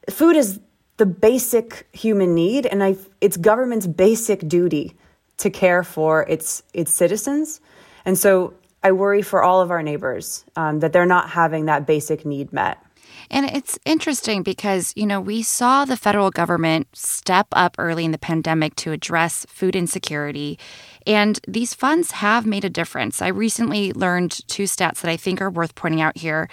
Food 0.10 0.36
is 0.36 0.60
the 0.98 1.06
basic 1.06 1.88
human 1.94 2.34
need, 2.34 2.65
and 2.65 2.84
I, 2.84 2.98
it's 3.22 3.38
government's 3.38 3.88
basic 3.88 4.48
duty 4.48 4.96
to 5.38 5.50
care 5.50 5.84
for 5.84 6.24
its, 6.24 6.63
its 6.74 6.94
citizens. 6.94 7.62
And 8.06 8.17
so 8.17 8.53
I 8.88 8.94
worry 8.94 9.22
for 9.22 9.44
all 9.44 9.60
of 9.60 9.70
our 9.70 9.84
neighbors 9.84 10.46
um, 10.56 10.79
that 10.79 10.94
they're 10.94 11.06
not 11.06 11.29
having 11.29 11.65
that 11.65 11.86
basic 11.86 12.25
need 12.25 12.53
met. 12.53 12.77
And 13.29 13.46
it's 13.46 13.77
interesting 13.84 14.41
because, 14.41 14.94
you 14.96 15.06
know, 15.06 15.20
we 15.20 15.44
saw 15.44 15.84
the 15.84 15.98
federal 15.98 16.32
government 16.32 16.88
step 16.94 17.48
up 17.51 17.75
early 17.77 18.06
in 18.06 18.12
the 18.12 18.17
pandemic 18.17 18.75
to 18.77 18.94
address 18.94 19.46
food 19.50 19.75
insecurity. 19.75 20.58
And 21.06 21.38
these 21.46 21.74
funds 21.74 22.12
have 22.12 22.46
made 22.46 22.63
a 22.63 22.70
difference. 22.70 23.22
I 23.22 23.27
recently 23.27 23.91
learned 23.91 24.48
two 24.48 24.63
stats 24.63 25.01
that 25.01 25.12
I 25.12 25.17
think 25.17 25.41
are 25.41 25.50
worth 25.50 25.75
pointing 25.75 26.00
out 26.00 26.17
here. 26.17 26.48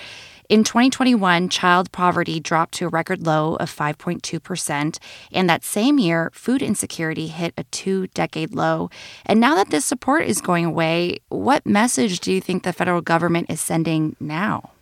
In 0.50 0.62
2021, 0.62 1.48
child 1.48 1.90
poverty 1.90 2.38
dropped 2.38 2.74
to 2.74 2.86
a 2.86 2.88
record 2.88 3.24
low 3.24 3.54
of 3.56 3.74
5.2%. 3.74 4.98
And 5.32 5.48
that 5.48 5.64
same 5.64 5.98
year, 5.98 6.30
food 6.34 6.60
insecurity 6.60 7.28
hit 7.28 7.54
a 7.56 7.64
two 7.64 8.08
decade 8.08 8.54
low. 8.54 8.90
And 9.24 9.40
now 9.40 9.54
that 9.54 9.70
this 9.70 9.86
support 9.86 10.24
is 10.24 10.42
going 10.42 10.66
away, 10.66 11.20
what 11.30 11.64
message 11.64 12.20
do 12.20 12.30
you 12.30 12.42
think 12.42 12.62
the 12.62 12.74
federal 12.74 13.00
government 13.00 13.48
is 13.48 13.60
sending 13.60 14.16
now? 14.20 14.72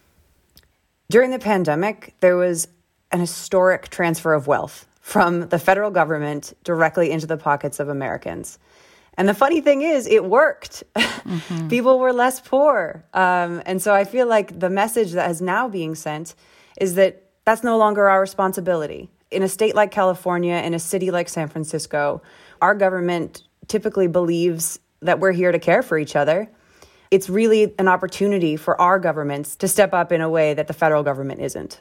During 1.08 1.30
the 1.30 1.38
pandemic, 1.38 2.14
there 2.20 2.36
was 2.36 2.66
an 3.12 3.20
historic 3.20 3.88
transfer 3.88 4.34
of 4.34 4.48
wealth 4.48 4.86
from 5.00 5.48
the 5.48 5.58
federal 5.58 5.90
government 5.90 6.54
directly 6.64 7.10
into 7.10 7.26
the 7.26 7.36
pockets 7.36 7.78
of 7.78 7.88
Americans. 7.88 8.58
And 9.18 9.28
the 9.28 9.34
funny 9.34 9.60
thing 9.60 9.82
is, 9.82 10.06
it 10.06 10.24
worked. 10.24 10.84
Mm-hmm. 11.22 11.68
People 11.68 12.00
were 12.00 12.12
less 12.12 12.40
poor. 12.40 13.04
Um, 13.14 13.62
and 13.64 13.80
so 13.80 13.94
I 13.94 14.02
feel 14.02 14.26
like 14.26 14.58
the 14.58 14.68
message 14.68 15.12
that 15.12 15.30
is 15.30 15.40
now 15.40 15.68
being 15.68 15.94
sent 15.94 16.34
is 16.80 16.96
that 16.96 17.22
that's 17.44 17.62
no 17.62 17.78
longer 17.78 18.08
our 18.08 18.20
responsibility. 18.20 19.08
In 19.30 19.44
a 19.44 19.48
state 19.48 19.76
like 19.76 19.92
California, 19.92 20.56
in 20.56 20.74
a 20.74 20.80
city 20.80 21.12
like 21.12 21.28
San 21.28 21.46
Francisco, 21.46 22.22
our 22.60 22.74
government 22.74 23.44
typically 23.68 24.08
believes 24.08 24.80
that 25.00 25.20
we're 25.20 25.30
here 25.30 25.52
to 25.52 25.60
care 25.60 25.84
for 25.84 25.96
each 25.96 26.16
other 26.16 26.50
it's 27.12 27.28
really 27.28 27.74
an 27.78 27.88
opportunity 27.88 28.56
for 28.56 28.80
our 28.80 28.98
governments 28.98 29.54
to 29.56 29.68
step 29.68 29.92
up 29.92 30.12
in 30.12 30.22
a 30.22 30.30
way 30.30 30.54
that 30.54 30.66
the 30.66 30.72
federal 30.72 31.02
government 31.02 31.42
isn't. 31.42 31.78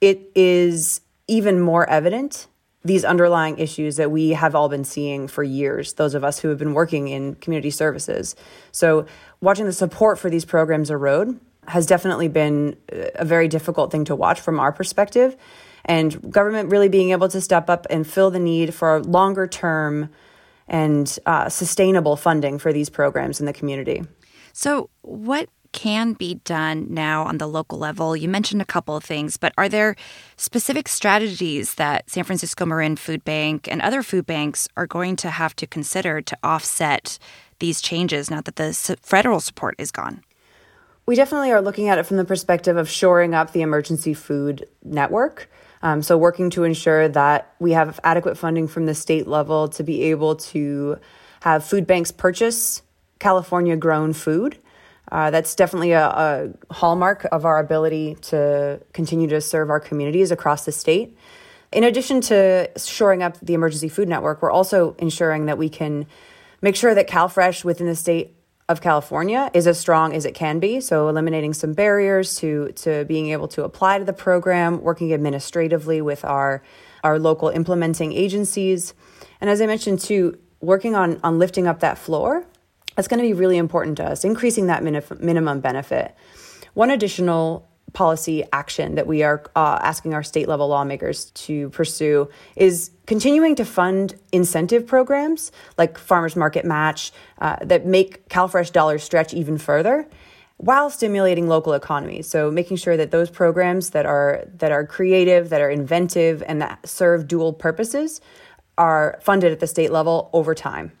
It 0.00 0.30
is 0.36 1.00
even 1.26 1.58
more 1.58 1.90
evident 1.90 2.46
these 2.84 3.04
underlying 3.04 3.58
issues 3.58 3.96
that 3.96 4.10
we 4.10 4.30
have 4.30 4.54
all 4.54 4.68
been 4.68 4.84
seeing 4.84 5.26
for 5.26 5.42
years, 5.42 5.94
those 5.94 6.14
of 6.14 6.22
us 6.22 6.38
who 6.38 6.48
have 6.48 6.58
been 6.58 6.74
working 6.74 7.08
in 7.08 7.34
community 7.36 7.70
services. 7.70 8.36
So, 8.72 9.06
watching 9.40 9.64
the 9.64 9.72
support 9.72 10.18
for 10.18 10.28
these 10.28 10.44
programs 10.44 10.90
erode 10.90 11.40
has 11.66 11.86
definitely 11.86 12.28
been 12.28 12.76
a 12.90 13.24
very 13.24 13.48
difficult 13.48 13.90
thing 13.90 14.04
to 14.04 14.14
watch 14.14 14.40
from 14.40 14.60
our 14.60 14.70
perspective. 14.70 15.36
And 15.86 16.30
government 16.30 16.70
really 16.70 16.88
being 16.88 17.10
able 17.10 17.28
to 17.28 17.40
step 17.40 17.68
up 17.68 17.86
and 17.90 18.06
fill 18.06 18.30
the 18.30 18.38
need 18.38 18.74
for 18.74 19.02
longer 19.02 19.46
term 19.46 20.10
and 20.66 21.18
uh, 21.26 21.48
sustainable 21.48 22.16
funding 22.16 22.58
for 22.58 22.72
these 22.72 22.88
programs 22.88 23.40
in 23.40 23.46
the 23.46 23.52
community. 23.52 24.02
So, 24.52 24.88
what 25.02 25.48
can 25.74 26.14
be 26.14 26.36
done 26.44 26.86
now 26.88 27.24
on 27.24 27.38
the 27.38 27.48
local 27.48 27.76
level? 27.76 28.16
You 28.16 28.28
mentioned 28.28 28.62
a 28.62 28.64
couple 28.64 28.96
of 28.96 29.04
things, 29.04 29.36
but 29.36 29.52
are 29.58 29.68
there 29.68 29.96
specific 30.36 30.88
strategies 30.88 31.74
that 31.74 32.08
San 32.08 32.24
Francisco 32.24 32.64
Marin 32.64 32.96
Food 32.96 33.24
Bank 33.24 33.68
and 33.70 33.82
other 33.82 34.02
food 34.02 34.24
banks 34.24 34.68
are 34.76 34.86
going 34.86 35.16
to 35.16 35.30
have 35.30 35.54
to 35.56 35.66
consider 35.66 36.22
to 36.22 36.38
offset 36.42 37.18
these 37.58 37.82
changes 37.82 38.30
now 38.30 38.40
that 38.40 38.56
the 38.56 38.72
federal 39.02 39.40
support 39.40 39.74
is 39.76 39.90
gone? 39.90 40.22
We 41.06 41.16
definitely 41.16 41.50
are 41.50 41.60
looking 41.60 41.88
at 41.88 41.98
it 41.98 42.06
from 42.06 42.16
the 42.16 42.24
perspective 42.24 42.76
of 42.76 42.88
shoring 42.88 43.34
up 43.34 43.52
the 43.52 43.60
emergency 43.60 44.14
food 44.14 44.66
network. 44.82 45.50
Um, 45.82 46.02
so, 46.02 46.16
working 46.16 46.48
to 46.50 46.64
ensure 46.64 47.08
that 47.08 47.52
we 47.58 47.72
have 47.72 48.00
adequate 48.04 48.38
funding 48.38 48.68
from 48.68 48.86
the 48.86 48.94
state 48.94 49.26
level 49.26 49.68
to 49.68 49.82
be 49.82 50.04
able 50.04 50.36
to 50.36 50.98
have 51.40 51.62
food 51.64 51.86
banks 51.86 52.10
purchase 52.10 52.80
California 53.18 53.76
grown 53.76 54.12
food. 54.12 54.58
Uh, 55.12 55.30
that's 55.30 55.54
definitely 55.54 55.92
a, 55.92 56.06
a, 56.06 56.50
hallmark 56.72 57.26
of 57.30 57.44
our 57.44 57.58
ability 57.58 58.16
to 58.22 58.80
continue 58.92 59.28
to 59.28 59.40
serve 59.40 59.70
our 59.70 59.80
communities 59.80 60.30
across 60.30 60.64
the 60.64 60.72
state. 60.72 61.16
In 61.72 61.84
addition 61.84 62.20
to 62.22 62.70
shoring 62.76 63.22
up 63.22 63.38
the 63.40 63.54
emergency 63.54 63.88
food 63.88 64.08
network, 64.08 64.40
we're 64.40 64.50
also 64.50 64.94
ensuring 64.98 65.46
that 65.46 65.58
we 65.58 65.68
can 65.68 66.06
make 66.62 66.76
sure 66.76 66.94
that 66.94 67.08
CalFresh 67.08 67.64
within 67.64 67.86
the 67.86 67.96
state 67.96 68.34
of 68.68 68.80
California 68.80 69.50
is 69.52 69.66
as 69.66 69.78
strong 69.78 70.14
as 70.14 70.24
it 70.24 70.34
can 70.34 70.58
be. 70.58 70.80
So 70.80 71.08
eliminating 71.08 71.52
some 71.52 71.74
barriers 71.74 72.36
to 72.36 72.72
to 72.76 73.04
being 73.04 73.28
able 73.30 73.48
to 73.48 73.64
apply 73.64 73.98
to 73.98 74.04
the 74.04 74.12
program, 74.12 74.80
working 74.80 75.12
administratively 75.12 76.00
with 76.00 76.24
our 76.24 76.62
our 77.02 77.18
local 77.18 77.50
implementing 77.50 78.12
agencies, 78.14 78.94
and 79.40 79.50
as 79.50 79.60
I 79.60 79.66
mentioned 79.66 80.00
too, 80.00 80.38
working 80.60 80.94
on 80.94 81.20
on 81.22 81.38
lifting 81.38 81.66
up 81.66 81.80
that 81.80 81.98
floor 81.98 82.46
that's 82.94 83.08
going 83.08 83.20
to 83.20 83.26
be 83.26 83.32
really 83.32 83.56
important 83.56 83.96
to 83.98 84.04
us, 84.04 84.24
increasing 84.24 84.66
that 84.66 84.82
minimum 84.82 85.60
benefit. 85.60 86.14
One 86.74 86.90
additional 86.90 87.68
policy 87.92 88.44
action 88.52 88.96
that 88.96 89.06
we 89.06 89.22
are 89.22 89.44
uh, 89.54 89.78
asking 89.80 90.14
our 90.14 90.22
state 90.22 90.48
level 90.48 90.68
lawmakers 90.68 91.30
to 91.30 91.70
pursue 91.70 92.28
is 92.56 92.90
continuing 93.06 93.54
to 93.54 93.64
fund 93.64 94.16
incentive 94.32 94.86
programs 94.86 95.52
like 95.78 95.96
farmers 95.96 96.34
market 96.34 96.64
match 96.64 97.12
uh, 97.38 97.56
that 97.62 97.86
make 97.86 98.28
CalFresh 98.28 98.72
dollars 98.72 99.02
stretch 99.02 99.32
even 99.32 99.56
further 99.56 100.08
while 100.56 100.90
stimulating 100.90 101.48
local 101.48 101.72
economies. 101.72 102.28
So 102.28 102.50
making 102.50 102.76
sure 102.78 102.96
that 102.96 103.10
those 103.10 103.30
programs 103.30 103.90
that 103.90 104.06
are 104.06 104.44
that 104.54 104.72
are 104.72 104.86
creative, 104.86 105.50
that 105.50 105.60
are 105.60 105.70
inventive 105.70 106.42
and 106.46 106.60
that 106.62 106.88
serve 106.88 107.28
dual 107.28 107.52
purposes 107.52 108.20
are 108.78 109.18
funded 109.22 109.52
at 109.52 109.60
the 109.60 109.66
state 109.66 109.90
level 109.90 110.30
over 110.32 110.54
time. 110.54 110.92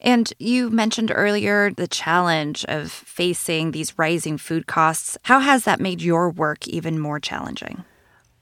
And 0.00 0.32
you 0.38 0.68
mentioned 0.70 1.12
earlier 1.14 1.70
the 1.70 1.86
challenge 1.86 2.64
of 2.66 2.90
facing 2.90 3.70
these 3.70 3.96
rising 3.98 4.36
food 4.36 4.66
costs. 4.66 5.16
How 5.22 5.38
has 5.40 5.64
that 5.64 5.80
made 5.80 6.02
your 6.02 6.30
work 6.30 6.66
even 6.68 6.98
more 6.98 7.20
challenging? 7.20 7.84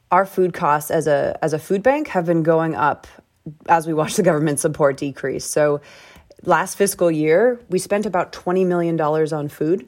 Our 0.09 0.25
food 0.25 0.53
costs 0.53 0.91
as 0.91 1.07
a 1.07 1.37
as 1.41 1.53
a 1.53 1.59
food 1.59 1.83
bank 1.83 2.09
have 2.09 2.25
been 2.25 2.43
going 2.43 2.75
up 2.75 3.07
as 3.69 3.87
we 3.87 3.93
watch 3.93 4.15
the 4.15 4.23
government 4.23 4.59
support 4.59 4.97
decrease. 4.97 5.45
So 5.45 5.81
last 6.43 6.77
fiscal 6.77 7.09
year, 7.09 7.59
we 7.69 7.79
spent 7.79 8.05
about 8.05 8.33
$20 8.33 8.65
million 8.65 8.99
on 8.99 9.47
food. 9.47 9.87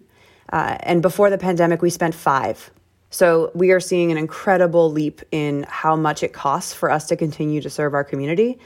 Uh, 0.52 0.78
and 0.82 1.02
before 1.02 1.30
the 1.30 1.38
pandemic, 1.38 1.82
we 1.82 1.90
spent 1.90 2.16
five. 2.16 2.72
So 3.14 3.52
we 3.54 3.72
are 3.74 3.80
seeing 3.80 4.12
an 4.12 4.18
incredible 4.18 4.92
leap 4.92 5.22
in 5.32 5.68
how 5.70 5.96
much 5.96 6.24
it 6.24 6.34
costs 6.34 6.74
for 6.74 6.90
us 6.90 7.06
to 7.10 7.16
continue 7.16 7.62
to 7.62 7.70
serve 7.70 7.94
our 7.94 8.04
community. 8.04 8.58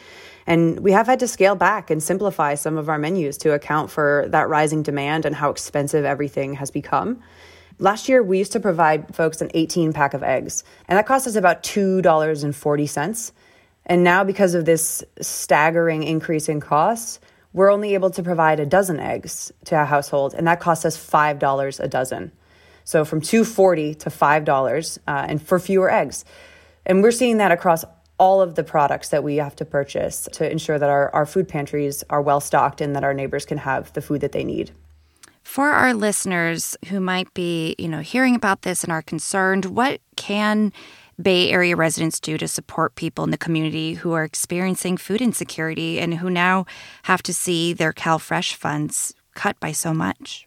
And 0.48 0.80
we 0.80 0.94
have 0.94 1.06
had 1.06 1.20
to 1.20 1.27
scale 1.27 1.56
back 1.56 1.92
and 1.92 2.01
simplify 2.01 2.56
some 2.56 2.77
of 2.77 2.88
our 2.88 2.98
menus 2.98 3.38
to 3.39 3.51
account 3.54 3.92
for 3.92 4.25
that 4.30 4.48
rising 4.48 4.84
demand 4.84 5.25
and 5.25 5.36
how 5.36 5.50
expensive 5.50 6.06
everything 6.06 6.54
has 6.54 6.72
become. 6.72 7.22
Last 7.77 8.08
year, 8.08 8.24
we 8.24 8.38
used 8.38 8.54
to 8.54 8.62
provide 8.62 9.13
folks 9.13 9.42
an 9.42 9.51
18 9.54 9.92
pack 9.92 10.13
of 10.13 10.24
eggs, 10.24 10.63
and 10.88 10.98
that 10.98 11.06
cost 11.06 11.27
us 11.27 11.36
about 11.36 11.62
$2.40. 11.63 13.32
And 13.86 14.04
now, 14.06 14.24
because 14.24 14.54
of 14.54 14.63
this 14.63 15.04
staggering 15.20 16.04
increase 16.04 16.48
in 16.48 16.62
costs, 16.62 17.20
we're 17.51 17.70
only 17.70 17.96
able 17.96 18.12
to 18.12 18.24
provide 18.24 18.62
a 18.62 18.66
dozen 18.66 19.01
eggs 19.01 19.51
to 19.66 19.82
a 19.82 19.84
household, 19.84 20.34
and 20.34 20.48
that 20.48 20.62
costs 20.62 20.86
us 20.86 20.98
$5 20.98 21.80
a 21.82 21.88
dozen. 21.89 22.32
So 22.88 23.03
from 23.03 23.20
$2.40 23.20 24.00
to 24.00 24.10
$5 24.10 24.98
uh, 25.10 25.25
and 25.27 25.41
for 25.41 25.60
fewer 25.60 25.91
eggs. 25.91 26.24
And 26.86 27.03
we're 27.03 27.12
seeing 27.12 27.36
that 27.36 27.51
across 27.51 27.84
all 28.17 28.41
of 28.41 28.56
the 28.56 28.63
products 28.63 29.10
that 29.10 29.25
we 29.25 29.36
have 29.36 29.58
to 29.58 29.65
purchase 29.65 30.29
to 30.32 30.50
ensure 30.50 30.79
that 30.79 30.89
our, 30.89 31.13
our 31.13 31.25
food 31.25 31.50
pantries 31.50 32.06
are 32.10 32.22
well 32.22 32.39
stocked 32.39 32.79
and 32.79 32.96
that 32.96 33.03
our 33.03 33.13
neighbors 33.13 33.46
can 33.46 33.58
have 33.58 33.91
the 33.91 34.01
food 34.01 34.22
that 34.22 34.32
they 34.32 34.46
need. 34.46 34.72
For 35.44 35.67
our 35.67 35.94
listeners 35.94 36.77
who 36.88 37.01
might 37.01 37.34
be, 37.34 37.75
you 37.77 37.89
know, 37.89 38.00
hearing 38.00 38.36
about 38.36 38.62
this 38.62 38.86
and 38.86 38.94
are 38.94 39.01
concerned, 39.01 39.65
what 39.65 40.00
can 40.15 40.72
Bay 41.22 41.51
Area 41.51 41.75
residents 41.75 42.22
do 42.22 42.38
to 42.38 42.48
support 42.48 42.96
people 42.96 43.25
in 43.25 43.32
the 43.32 43.38
community 43.38 43.96
who 43.96 44.13
are 44.13 44.24
experiencing 44.24 44.96
food 44.96 45.22
insecurity 45.22 46.00
and 46.00 46.13
who 46.13 46.29
now 46.29 46.65
have 47.03 47.22
to 47.24 47.34
see 47.34 47.74
their 47.74 47.91
CalFresh 47.91 48.53
funds 48.56 49.13
cut 49.36 49.60
by 49.60 49.74
so 49.74 49.94
much? 49.94 50.46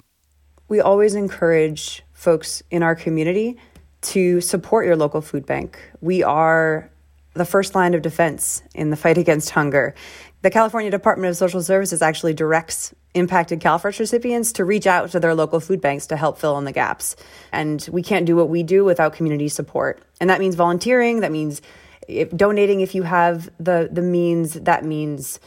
We 0.68 0.80
always 0.80 1.14
encourage 1.14 2.02
folks 2.20 2.62
in 2.70 2.82
our 2.82 2.94
community 2.94 3.56
to 4.02 4.42
support 4.42 4.84
your 4.84 4.94
local 4.94 5.22
food 5.22 5.46
bank. 5.46 5.78
We 6.02 6.22
are 6.22 6.90
the 7.32 7.46
first 7.46 7.74
line 7.74 7.94
of 7.94 8.02
defense 8.02 8.62
in 8.74 8.90
the 8.90 8.96
fight 8.96 9.16
against 9.16 9.50
hunger. 9.50 9.94
The 10.42 10.50
California 10.50 10.90
Department 10.90 11.30
of 11.30 11.36
Social 11.38 11.62
Services 11.62 12.02
actually 12.02 12.34
directs 12.34 12.94
impacted 13.14 13.60
CalFresh 13.60 13.98
recipients 13.98 14.52
to 14.52 14.66
reach 14.66 14.86
out 14.86 15.10
to 15.12 15.20
their 15.20 15.34
local 15.34 15.60
food 15.60 15.80
banks 15.80 16.06
to 16.08 16.16
help 16.16 16.38
fill 16.38 16.58
in 16.58 16.64
the 16.64 16.72
gaps. 16.72 17.16
And 17.52 17.88
we 17.90 18.02
can't 18.02 18.26
do 18.26 18.36
what 18.36 18.50
we 18.50 18.62
do 18.62 18.84
without 18.84 19.14
community 19.14 19.48
support. 19.48 20.02
And 20.20 20.28
that 20.28 20.40
means 20.40 20.56
volunteering, 20.56 21.20
that 21.20 21.32
means 21.32 21.62
if, 22.06 22.30
donating 22.36 22.80
if 22.80 22.94
you 22.94 23.02
have 23.04 23.48
the 23.58 23.88
the 23.90 24.02
means, 24.02 24.54
that 24.54 24.84
means 24.84 25.40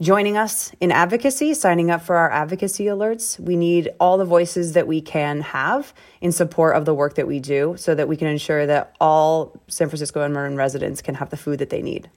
joining 0.00 0.36
us 0.36 0.70
in 0.80 0.92
advocacy, 0.92 1.54
signing 1.54 1.90
up 1.90 2.02
for 2.02 2.16
our 2.16 2.30
advocacy 2.30 2.84
alerts. 2.84 3.38
We 3.40 3.56
need 3.56 3.90
all 3.98 4.16
the 4.16 4.24
voices 4.24 4.72
that 4.74 4.86
we 4.86 5.00
can 5.00 5.40
have 5.40 5.92
in 6.20 6.30
support 6.30 6.76
of 6.76 6.84
the 6.84 6.94
work 6.94 7.16
that 7.16 7.26
we 7.26 7.40
do 7.40 7.74
so 7.76 7.94
that 7.94 8.06
we 8.06 8.16
can 8.16 8.28
ensure 8.28 8.64
that 8.66 8.94
all 9.00 9.56
San 9.66 9.88
Francisco 9.88 10.22
and 10.22 10.32
Marin 10.32 10.56
residents 10.56 11.02
can 11.02 11.16
have 11.16 11.30
the 11.30 11.36
food 11.36 11.58
that 11.58 11.70
they 11.70 11.82
need. 11.82 12.08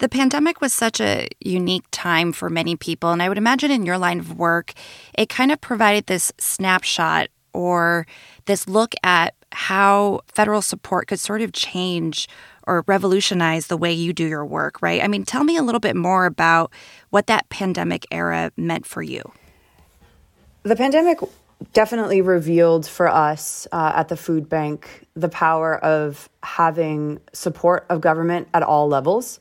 The 0.00 0.08
pandemic 0.08 0.60
was 0.60 0.72
such 0.72 1.00
a 1.00 1.28
unique 1.40 1.84
time 1.92 2.32
for 2.32 2.50
many 2.50 2.74
people. 2.74 3.12
And 3.12 3.22
I 3.22 3.28
would 3.28 3.38
imagine 3.38 3.70
in 3.70 3.86
your 3.86 3.98
line 3.98 4.18
of 4.18 4.36
work, 4.36 4.72
it 5.14 5.28
kind 5.28 5.52
of 5.52 5.60
provided 5.60 6.06
this 6.06 6.32
snapshot 6.38 7.28
or 7.52 8.06
this 8.46 8.68
look 8.68 8.94
at 9.04 9.34
how 9.52 10.20
federal 10.26 10.62
support 10.62 11.06
could 11.08 11.20
sort 11.20 11.40
of 11.40 11.52
change 11.52 12.28
or 12.68 12.84
revolutionize 12.86 13.66
the 13.66 13.76
way 13.76 13.92
you 13.92 14.12
do 14.12 14.26
your 14.26 14.44
work, 14.44 14.80
right? 14.82 15.02
I 15.02 15.08
mean, 15.08 15.24
tell 15.24 15.42
me 15.42 15.56
a 15.56 15.62
little 15.62 15.80
bit 15.80 15.96
more 15.96 16.26
about 16.26 16.70
what 17.10 17.26
that 17.26 17.48
pandemic 17.48 18.06
era 18.10 18.52
meant 18.56 18.86
for 18.86 19.02
you. 19.02 19.22
The 20.62 20.76
pandemic 20.76 21.18
definitely 21.72 22.20
revealed 22.20 22.86
for 22.86 23.08
us 23.08 23.66
uh, 23.72 23.92
at 23.96 24.08
the 24.08 24.16
food 24.16 24.48
bank 24.48 25.06
the 25.16 25.28
power 25.28 25.76
of 25.76 26.28
having 26.42 27.20
support 27.32 27.84
of 27.88 28.00
government 28.00 28.48
at 28.54 28.62
all 28.62 28.86
levels 28.86 29.40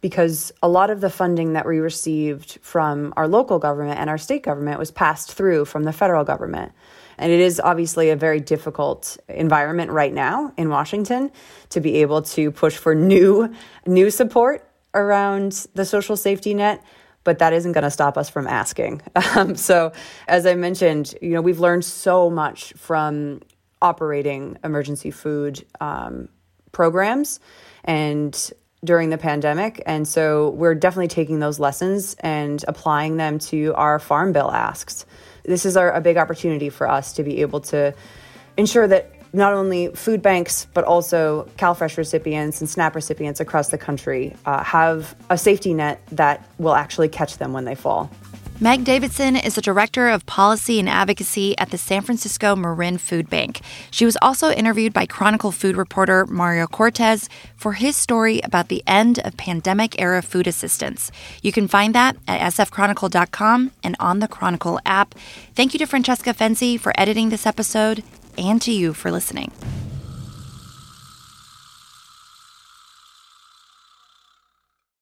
because 0.00 0.50
a 0.62 0.68
lot 0.68 0.90
of 0.90 1.00
the 1.00 1.10
funding 1.10 1.52
that 1.52 1.66
we 1.66 1.78
received 1.78 2.58
from 2.62 3.12
our 3.16 3.28
local 3.28 3.58
government 3.58 3.98
and 3.98 4.08
our 4.08 4.16
state 4.16 4.42
government 4.42 4.78
was 4.78 4.90
passed 4.90 5.32
through 5.32 5.66
from 5.66 5.82
the 5.82 5.92
federal 5.92 6.24
government. 6.24 6.72
And 7.20 7.30
it 7.30 7.38
is 7.38 7.60
obviously 7.60 8.10
a 8.10 8.16
very 8.16 8.40
difficult 8.40 9.18
environment 9.28 9.90
right 9.90 10.12
now 10.12 10.52
in 10.56 10.70
Washington 10.70 11.30
to 11.68 11.80
be 11.80 11.96
able 11.98 12.22
to 12.22 12.50
push 12.50 12.76
for 12.76 12.94
new 12.94 13.54
new 13.86 14.10
support 14.10 14.66
around 14.94 15.66
the 15.74 15.84
social 15.84 16.16
safety 16.16 16.54
net 16.54 16.82
but 17.22 17.38
that 17.38 17.52
isn't 17.52 17.72
going 17.72 17.84
to 17.84 17.90
stop 17.90 18.16
us 18.16 18.30
from 18.30 18.46
asking. 18.46 19.02
Um, 19.36 19.54
so, 19.54 19.92
as 20.26 20.46
I 20.46 20.54
mentioned, 20.54 21.14
you 21.20 21.30
know, 21.30 21.42
we've 21.42 21.60
learned 21.60 21.84
so 21.84 22.30
much 22.30 22.72
from 22.72 23.42
operating 23.80 24.58
emergency 24.64 25.10
food 25.10 25.64
um, 25.80 26.28
programs 26.72 27.38
and 27.84 28.52
during 28.84 29.10
the 29.10 29.18
pandemic. 29.18 29.82
And 29.86 30.08
so 30.08 30.50
we're 30.50 30.74
definitely 30.74 31.08
taking 31.08 31.38
those 31.38 31.60
lessons 31.60 32.16
and 32.20 32.64
applying 32.66 33.18
them 33.18 33.38
to 33.50 33.74
our 33.74 33.98
farm 33.98 34.32
bill 34.32 34.50
asks. 34.50 35.04
This 35.44 35.64
is 35.64 35.76
our, 35.76 35.92
a 35.92 36.00
big 36.00 36.16
opportunity 36.16 36.68
for 36.68 36.88
us 36.88 37.12
to 37.14 37.22
be 37.22 37.40
able 37.40 37.60
to 37.60 37.94
ensure 38.56 38.86
that 38.88 39.12
not 39.32 39.52
only 39.52 39.88
food 39.88 40.22
banks, 40.22 40.66
but 40.74 40.84
also 40.84 41.48
CalFresh 41.56 41.96
recipients 41.96 42.60
and 42.60 42.68
SNAP 42.68 42.94
recipients 42.94 43.40
across 43.40 43.68
the 43.68 43.78
country 43.78 44.34
uh, 44.44 44.62
have 44.64 45.14
a 45.30 45.38
safety 45.38 45.72
net 45.72 46.02
that 46.12 46.48
will 46.58 46.74
actually 46.74 47.08
catch 47.08 47.38
them 47.38 47.52
when 47.52 47.64
they 47.64 47.74
fall. 47.74 48.10
Meg 48.62 48.84
Davidson 48.84 49.36
is 49.36 49.54
the 49.54 49.62
Director 49.62 50.10
of 50.10 50.26
Policy 50.26 50.78
and 50.78 50.86
Advocacy 50.86 51.56
at 51.56 51.70
the 51.70 51.78
San 51.78 52.02
Francisco 52.02 52.54
Marin 52.54 52.98
Food 52.98 53.30
Bank. 53.30 53.62
She 53.90 54.04
was 54.04 54.18
also 54.20 54.50
interviewed 54.50 54.92
by 54.92 55.06
Chronicle 55.06 55.50
food 55.50 55.78
reporter 55.78 56.26
Mario 56.26 56.66
Cortez 56.66 57.30
for 57.56 57.72
his 57.72 57.96
story 57.96 58.38
about 58.44 58.68
the 58.68 58.82
end 58.86 59.18
of 59.20 59.38
pandemic 59.38 59.98
era 59.98 60.20
food 60.20 60.46
assistance. 60.46 61.10
You 61.40 61.52
can 61.52 61.68
find 61.68 61.94
that 61.94 62.18
at 62.28 62.52
sfchronicle.com 62.52 63.70
and 63.82 63.96
on 63.98 64.18
the 64.18 64.28
Chronicle 64.28 64.78
app. 64.84 65.14
Thank 65.54 65.72
you 65.72 65.78
to 65.78 65.86
Francesca 65.86 66.34
Fenzi 66.34 66.78
for 66.78 66.92
editing 67.00 67.30
this 67.30 67.46
episode 67.46 68.04
and 68.36 68.60
to 68.60 68.72
you 68.72 68.92
for 68.92 69.10
listening. 69.10 69.52